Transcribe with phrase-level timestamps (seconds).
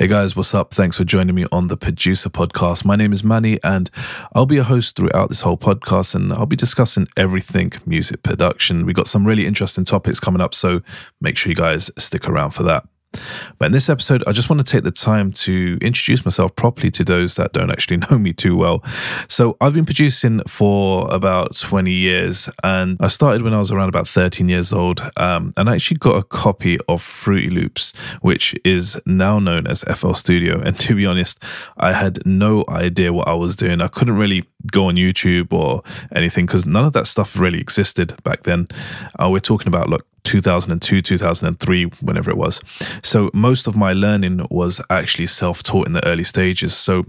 [0.00, 0.72] Hey guys, what's up?
[0.72, 2.86] Thanks for joining me on the Producer Podcast.
[2.86, 3.90] My name is Manny, and
[4.34, 8.86] I'll be a host throughout this whole podcast, and I'll be discussing everything music production.
[8.86, 10.80] We got some really interesting topics coming up, so
[11.20, 12.88] make sure you guys stick around for that.
[13.58, 16.90] But in this episode, I just want to take the time to introduce myself properly
[16.92, 18.84] to those that don't actually know me too well.
[19.28, 23.88] So, I've been producing for about 20 years, and I started when I was around
[23.88, 25.02] about 13 years old.
[25.16, 29.84] Um, and I actually got a copy of Fruity Loops, which is now known as
[29.84, 30.60] FL Studio.
[30.60, 31.42] And to be honest,
[31.76, 33.80] I had no idea what I was doing.
[33.80, 35.82] I couldn't really go on YouTube or
[36.14, 38.68] anything because none of that stuff really existed back then.
[39.20, 42.60] Uh, we're talking about like 2002, 2003, whenever it was.
[43.02, 46.72] So most of my learning was actually self taught in the early stages.
[46.76, 47.04] So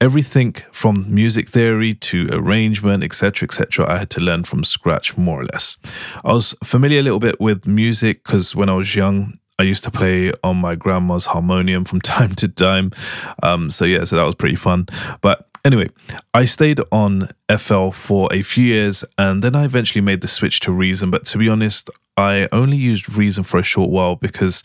[0.00, 5.42] everything from music theory to arrangement, etc., etc., I had to learn from scratch more
[5.42, 5.76] or less.
[6.24, 9.84] I was familiar a little bit with music because when I was young, I used
[9.84, 12.90] to play on my grandma's harmonium from time to time.
[13.42, 14.86] Um, so yeah, so that was pretty fun.
[15.20, 15.90] But Anyway,
[16.32, 20.60] I stayed on FL for a few years and then I eventually made the switch
[20.60, 21.10] to Reason.
[21.10, 24.62] But to be honest, I only used Reason for a short while because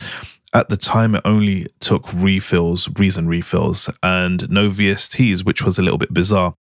[0.54, 5.82] at the time it only took refills, Reason refills, and no VSTs, which was a
[5.82, 6.54] little bit bizarre.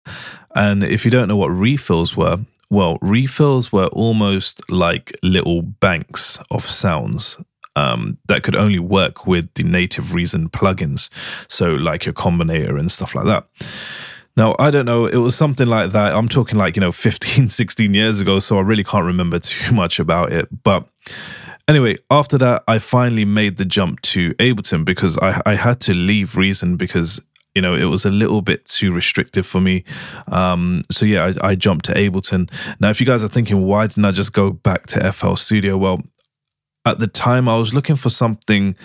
[0.55, 2.37] And if you don't know what refills were,
[2.69, 7.35] well, refills were almost like little banks of sounds
[7.75, 11.09] um, that could only work with the native Reason plugins.
[11.49, 13.45] So, like your combinator and stuff like that.
[14.39, 16.15] Now, I don't know, it was something like that.
[16.15, 19.73] I'm talking like, you know, 15, 16 years ago, so I really can't remember too
[19.73, 20.47] much about it.
[20.63, 20.87] But
[21.67, 25.93] anyway, after that, I finally made the jump to Ableton because I, I had to
[25.93, 27.19] leave Reason because
[27.53, 29.83] you know, it was a little bit too restrictive for me.
[30.27, 32.49] Um, so yeah, I, I, jumped to Ableton.
[32.79, 35.75] Now, if you guys are thinking, why didn't I just go back to FL Studio?
[35.75, 36.01] Well,
[36.85, 38.75] at the time, I was looking for something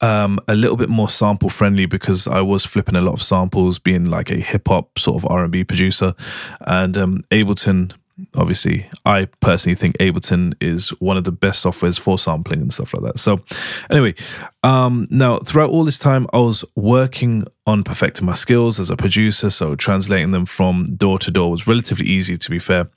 [0.00, 3.78] um, a little bit more sample friendly because I was flipping a lot of samples,
[3.78, 6.14] being like a hip hop sort of R and B producer,
[6.60, 7.92] and um, Ableton.
[8.34, 12.92] Obviously, I personally think Ableton is one of the best softwares for sampling and stuff
[12.92, 13.20] like that.
[13.20, 13.40] So,
[13.90, 14.16] anyway,
[14.64, 18.96] um, now throughout all this time, I was working on perfecting my skills as a
[18.96, 19.50] producer.
[19.50, 22.36] So, translating them from DAW to DAW was relatively easy.
[22.36, 22.90] To be fair,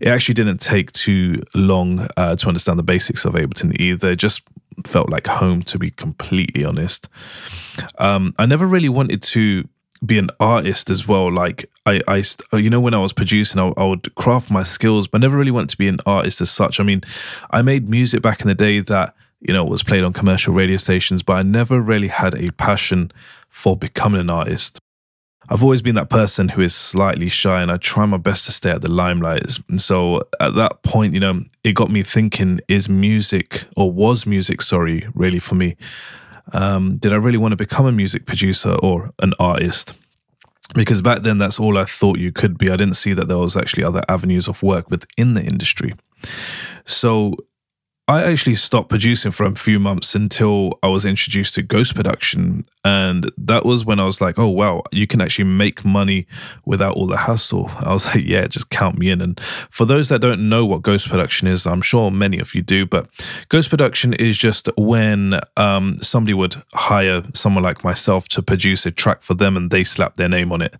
[0.00, 4.16] it actually didn't take too long uh, to understand the basics of Ableton either.
[4.16, 4.40] Just
[4.84, 7.08] felt like home, to be completely honest.
[7.98, 9.68] Um, I never really wanted to
[10.04, 11.32] be an artist as well.
[11.32, 12.24] Like I, I,
[12.56, 15.36] you know, when I was producing, I, I, would craft my skills, but I never
[15.36, 16.80] really wanted to be an artist as such.
[16.80, 17.02] I mean,
[17.50, 20.76] I made music back in the day that you know was played on commercial radio
[20.76, 23.12] stations, but I never really had a passion
[23.48, 24.80] for becoming an artist.
[25.52, 28.52] I've always been that person who is slightly shy and I try my best to
[28.52, 29.58] stay at the limelight.
[29.68, 34.24] And so at that point, you know, it got me thinking is music, or was
[34.24, 35.76] music, sorry, really for me?
[36.54, 39.92] Um, did I really want to become a music producer or an artist?
[40.74, 42.70] Because back then, that's all I thought you could be.
[42.70, 45.92] I didn't see that there was actually other avenues of work within the industry.
[46.86, 47.36] So
[48.08, 52.64] I actually stopped producing for a few months until I was introduced to ghost production.
[52.84, 56.26] And that was when I was like, oh, wow, you can actually make money
[56.64, 57.70] without all the hassle.
[57.78, 59.20] I was like, yeah, just count me in.
[59.20, 62.62] And for those that don't know what ghost production is, I'm sure many of you
[62.62, 63.08] do, but
[63.48, 68.90] ghost production is just when um, somebody would hire someone like myself to produce a
[68.90, 70.76] track for them and they slap their name on it.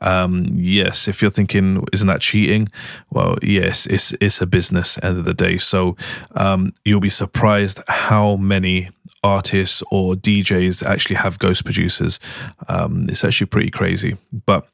[0.00, 2.68] Um, yes, if you're thinking, isn't that cheating?
[3.10, 5.56] Well, yes, it's, it's a business end of the day.
[5.56, 5.96] So,
[6.32, 8.90] um, you'll be surprised how many
[9.22, 12.20] artists or DJs actually have ghost producers.
[12.68, 14.16] Um, it's actually pretty crazy.
[14.46, 14.68] But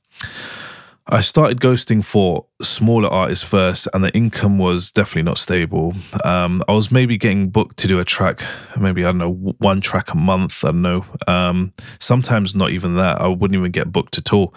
[1.07, 5.95] I started ghosting for smaller artists first, and the income was definitely not stable.
[6.25, 8.43] Um, I was maybe getting booked to do a track,
[8.81, 10.65] maybe I don't know, one track a month.
[10.65, 11.05] I don't know.
[11.27, 13.21] Um, sometimes not even that.
[13.21, 14.55] I wouldn't even get booked at all.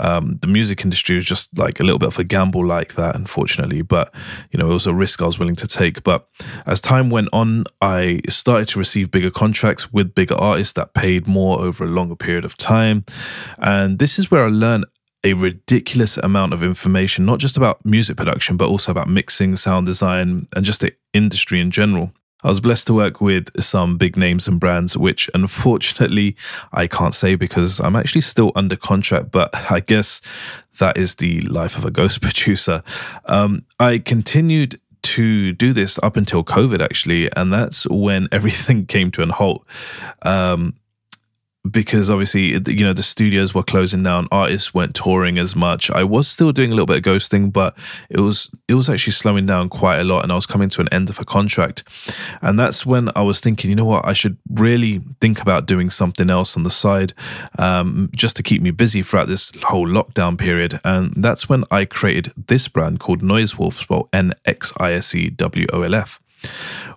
[0.00, 3.14] Um, the music industry was just like a little bit of a gamble like that,
[3.14, 3.82] unfortunately.
[3.82, 4.12] But
[4.50, 6.02] you know, it was a risk I was willing to take.
[6.02, 6.28] But
[6.66, 11.28] as time went on, I started to receive bigger contracts with bigger artists that paid
[11.28, 13.04] more over a longer period of time,
[13.58, 14.86] and this is where I learned
[15.24, 19.86] a ridiculous amount of information, not just about music production, but also about mixing, sound
[19.86, 22.12] design, and just the industry in general.
[22.44, 26.36] I was blessed to work with some big names and brands, which unfortunately
[26.72, 30.20] I can't say because I'm actually still under contract, but I guess
[30.78, 32.82] that is the life of a ghost producer.
[33.24, 39.10] Um, I continued to do this up until COVID, actually, and that's when everything came
[39.12, 39.64] to an halt.
[40.22, 40.74] Um,
[41.74, 45.90] because obviously you know the studios were closing down artists weren't touring as much.
[45.90, 47.76] I was still doing a little bit of ghosting but
[48.08, 50.80] it was it was actually slowing down quite a lot and i was coming to
[50.80, 51.84] an end of a contract.
[52.40, 54.06] And that's when i was thinking you know what?
[54.06, 57.12] I should really think about doing something else on the side
[57.58, 60.80] um, just to keep me busy throughout this whole lockdown period.
[60.84, 66.20] And that's when i created this brand called noise wolf spelled n-x-i-s-e-w-o-l-f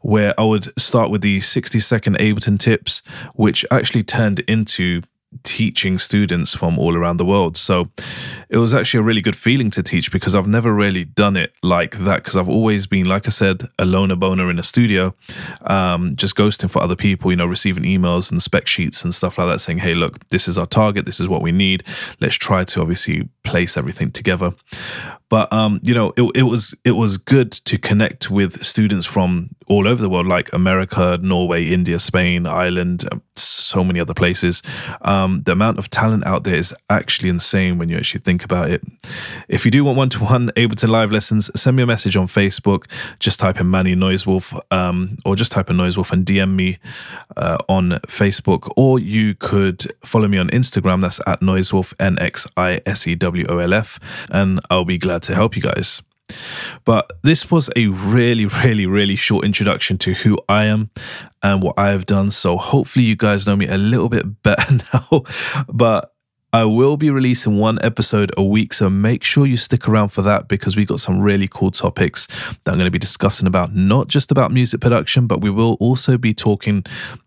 [0.02, 3.02] where I would start with the 60 second Ableton tips,
[3.36, 5.02] which actually turned into
[5.44, 7.58] teaching students from all around the world.
[7.58, 7.90] So
[8.50, 11.54] it was actually a really good feeling to teach because I've never really done it
[11.62, 15.14] like that because I've always been, like I said, a loner boner in a studio,
[15.62, 19.38] um, just ghosting for other people, you know, receiving emails and spec sheets and stuff
[19.38, 21.84] like that saying, hey, look, this is our target, this is what we need.
[22.22, 24.54] Let's try to obviously place everything together.
[25.30, 29.50] But um, you know, it, it was it was good to connect with students from
[29.68, 34.64] all over the world, like America, Norway, India, Spain, Ireland, um, so many other places.
[35.02, 38.70] Um, the amount of talent out there is actually insane when you actually think about
[38.70, 38.82] it.
[39.50, 42.28] If you do want one to one Ableton live lessons, send me a message on
[42.28, 42.86] Facebook.
[43.20, 46.80] Just type in Manny Noisewolf, um, or just type in Noisewolf and DM me
[47.36, 51.02] uh, on Facebook, or you could follow me on Instagram.
[51.02, 54.00] That's at Noisewolf N X I S E W O L F,
[54.32, 56.02] and I'll be glad to help you guys.
[56.84, 60.90] But this was a really, really, really short introduction to who I am
[61.42, 62.32] and what I have done.
[62.32, 65.24] So hopefully you guys know me a little bit better now.
[65.68, 66.14] But
[66.54, 70.22] I will be releasing one episode a week, so make sure you stick around for
[70.22, 72.26] that because we got some really cool topics
[72.64, 75.74] that I'm going to be discussing about not just about music production, but we will
[75.82, 76.86] also be talking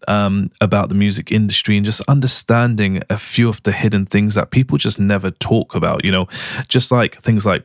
[0.09, 4.51] um, about the music industry and just understanding a few of the hidden things that
[4.51, 6.03] people just never talk about.
[6.03, 6.27] You know,
[6.69, 7.65] just like things like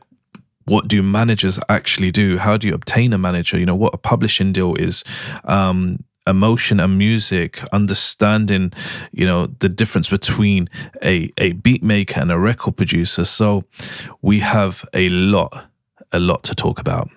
[0.66, 2.38] what do managers actually do?
[2.38, 3.58] How do you obtain a manager?
[3.58, 5.02] You know, what a publishing deal is.
[5.44, 8.72] Um, emotion and music, understanding,
[9.12, 10.68] you know, the difference between
[11.02, 13.24] a, a beat maker and a record producer.
[13.24, 13.64] So
[14.22, 15.66] we have a lot,
[16.12, 17.08] a lot to talk about.